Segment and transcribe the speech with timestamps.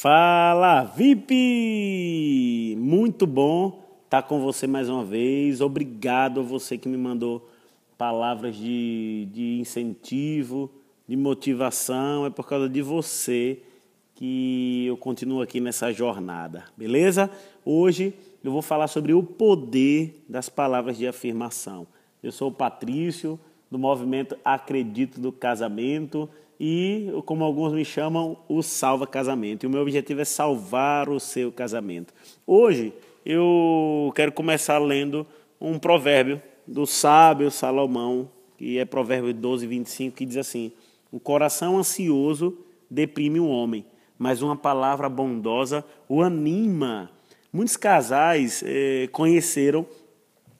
[0.00, 2.76] Fala, VIP!
[2.78, 5.60] Muito bom estar com você mais uma vez.
[5.60, 7.50] Obrigado a você que me mandou
[7.98, 10.70] palavras de, de incentivo,
[11.08, 12.24] de motivação.
[12.24, 13.58] É por causa de você
[14.14, 17.28] que eu continuo aqui nessa jornada, beleza?
[17.64, 21.88] Hoje eu vou falar sobre o poder das palavras de afirmação.
[22.22, 23.36] Eu sou o Patrício,
[23.70, 26.28] do movimento Acredito do Casamento
[26.58, 29.64] e, como alguns me chamam, o Salva Casamento.
[29.64, 32.12] E o meu objetivo é salvar o seu casamento.
[32.46, 32.92] Hoje
[33.24, 35.26] eu quero começar lendo
[35.60, 40.72] um provérbio do sábio Salomão, que é provérbio 12, 25, que diz assim:
[41.12, 42.58] O coração ansioso
[42.90, 43.84] deprime o homem,
[44.18, 47.10] mas uma palavra bondosa o anima.
[47.52, 49.86] Muitos casais eh, conheceram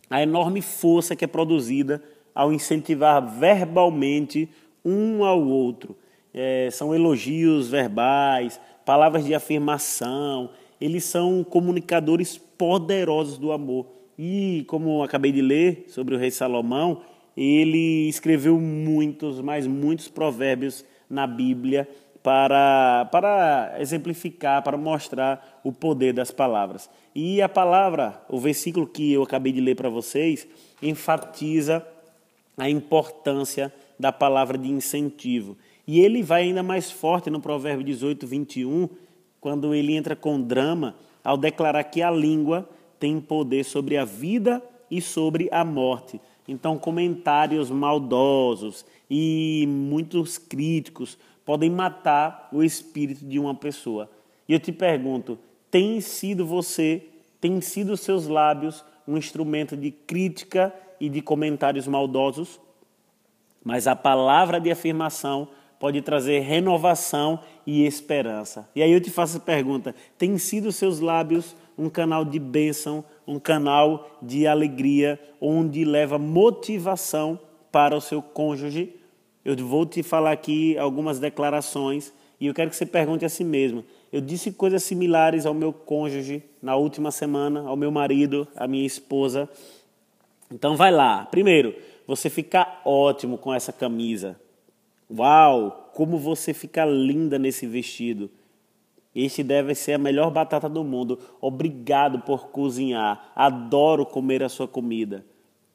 [0.08, 2.02] a enorme força que é produzida
[2.38, 4.48] ao incentivar verbalmente
[4.84, 5.97] um ao outro.
[6.33, 13.86] É, são elogios verbais, palavras de afirmação, eles são comunicadores poderosos do amor.
[14.17, 17.03] E, como acabei de ler sobre o rei Salomão,
[17.36, 21.89] ele escreveu muitos, mas muitos provérbios na Bíblia
[22.23, 26.89] para, para exemplificar, para mostrar o poder das palavras.
[27.12, 30.47] E a palavra, o versículo que eu acabei de ler para vocês,
[30.80, 31.84] enfatiza
[32.59, 35.56] a importância da palavra de incentivo.
[35.87, 38.89] E ele vai ainda mais forte no Provérbio 18, 21,
[39.41, 44.62] quando ele entra com drama, ao declarar que a língua tem poder sobre a vida
[44.91, 46.20] e sobre a morte.
[46.47, 54.11] Então, comentários maldosos e muitos críticos podem matar o espírito de uma pessoa.
[54.48, 55.39] E eu te pergunto:
[55.70, 57.06] tem sido você,
[57.41, 62.60] tem sido seus lábios um instrumento de crítica e de comentários maldosos?
[63.64, 68.68] Mas a palavra de afirmação pode trazer renovação e esperança.
[68.74, 73.05] E aí eu te faço a pergunta: tem sido seus lábios um canal de bênção,
[73.27, 77.39] um canal de alegria, onde leva motivação
[77.70, 78.94] para o seu cônjuge?
[79.44, 83.44] Eu vou te falar aqui algumas declarações e eu quero que você pergunte a si
[83.44, 83.84] mesmo.
[84.12, 88.86] Eu disse coisas similares ao meu cônjuge na última semana, ao meu marido, à minha
[88.86, 89.48] esposa.
[90.51, 91.27] Então vai lá.
[91.27, 91.75] Primeiro,
[92.07, 94.41] você fica ótimo com essa camisa.
[95.11, 98.31] Uau, como você fica linda nesse vestido.
[99.14, 101.19] Este deve ser a melhor batata do mundo.
[101.41, 103.33] Obrigado por cozinhar.
[103.35, 105.25] Adoro comer a sua comida.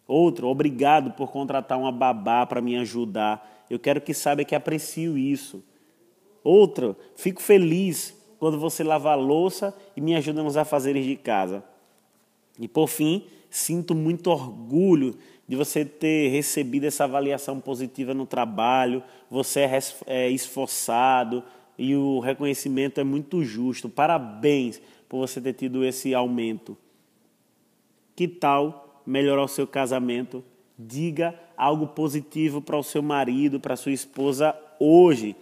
[0.07, 3.65] Outro, obrigado por contratar uma babá para me ajudar.
[3.69, 5.63] Eu quero que saiba que aprecio isso.
[6.43, 11.63] Outro, fico feliz quando você lava a louça e me ajuda nos afazeres de casa.
[12.59, 15.15] E por fim, sinto muito orgulho
[15.47, 21.43] de você ter recebido essa avaliação positiva no trabalho, você é, é esforçado
[21.77, 23.89] e o reconhecimento é muito justo.
[23.89, 26.77] Parabéns por você ter tido esse aumento.
[28.15, 30.43] Que tal melhorar o seu casamento?
[30.77, 35.35] Diga algo positivo para o seu marido, para a sua esposa hoje.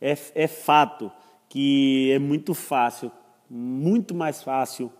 [0.00, 1.10] É, é fato
[1.48, 3.10] que é muito fácil,
[3.50, 4.92] muito mais fácil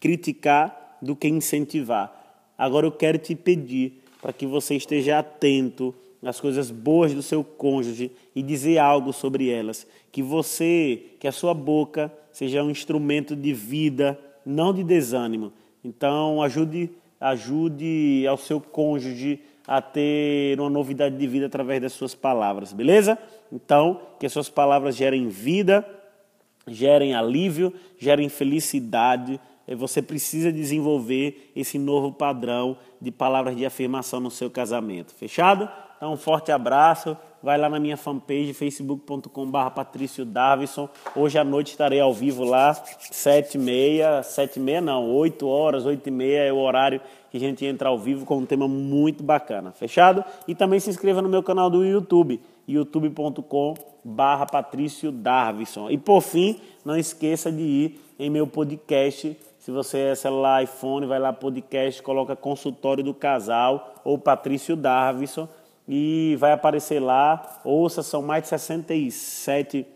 [0.00, 2.14] criticar do que incentivar.
[2.56, 7.44] Agora eu quero te pedir para que você esteja atento às coisas boas do seu
[7.44, 9.86] cônjuge e dizer algo sobre elas.
[10.10, 15.52] Que você, que a sua boca seja um instrumento de vida, não de desânimo.
[15.84, 22.14] Então ajude, ajude ao seu cônjuge a ter uma novidade de vida através das suas
[22.14, 23.18] palavras, beleza?
[23.52, 25.86] Então, que as suas palavras gerem vida,
[26.66, 29.38] gerem alívio, gerem felicidade,
[29.74, 35.14] você precisa desenvolver esse novo padrão de palavras de afirmação no seu casamento.
[35.14, 35.68] Fechado?
[35.98, 37.16] Então, um forte abraço.
[37.42, 40.88] Vai lá na minha fanpage, facebook.com.br Patrício Davison.
[41.14, 45.46] Hoje à noite estarei ao vivo lá, sete e meia, sete e meia não, oito
[45.46, 47.00] horas, oito e meia é o horário
[47.30, 49.72] que a gente entra ao vivo com um tema muito bacana.
[49.72, 50.24] Fechado?
[50.46, 53.74] E também se inscreva no meu canal do YouTube, youtube.com
[54.04, 55.90] barra Patrício Darvison.
[55.90, 59.36] E por fim, não esqueça de ir em meu podcast
[59.68, 65.46] se você é celular iPhone, vai lá podcast, coloca consultório do casal ou Patrício Darvison
[65.86, 67.60] e vai aparecer lá.
[67.62, 69.86] Ouça, são mais de 67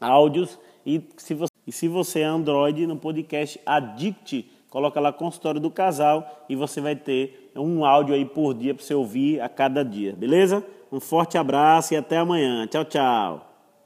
[0.00, 0.58] áudios.
[0.86, 5.70] E se você, e se você é Android, no podcast Addict, coloca lá consultório do
[5.70, 9.84] casal e você vai ter um áudio aí por dia para você ouvir a cada
[9.84, 10.64] dia, beleza?
[10.90, 12.66] Um forte abraço e até amanhã.
[12.66, 13.53] Tchau, tchau.